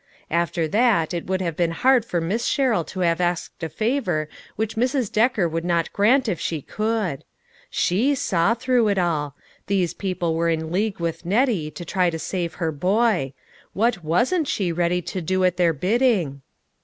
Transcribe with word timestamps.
After 0.31 0.67
that, 0.67 1.13
it 1.13 1.27
would 1.27 1.41
have 1.41 1.55
been 1.55 1.69
hard 1.69 2.03
for 2.05 2.19
Miss 2.19 2.47
Sherrill 2.47 2.83
to 2.85 3.01
have 3.01 3.21
asked 3.21 3.61
a 3.61 3.69
favor 3.69 4.27
which 4.55 4.75
Mrs. 4.75 5.11
Decker 5.11 5.47
would 5.47 5.63
not 5.63 5.93
grant 5.93 6.27
if 6.27 6.39
she 6.39 6.59
could. 6.63 7.23
She 7.69 8.15
saw 8.15 8.55
through 8.55 8.87
it 8.87 8.97
all; 8.97 9.35
these 9.67 9.93
people 9.93 10.33
were 10.33 10.49
in 10.49 10.71
league 10.71 10.99
with 10.99 11.23
Nettie, 11.23 11.69
to 11.69 11.85
try 11.85 12.09
to 12.09 12.17
save 12.17 12.55
her 12.55 12.71
boy. 12.71 13.33
What 13.73 14.03
wasn't 14.03 14.47
she 14.47 14.71
ready 14.71 15.03
to 15.03 15.21
do 15.21 15.43
at 15.43 15.57
their 15.57 15.71
bidding 15.71 16.41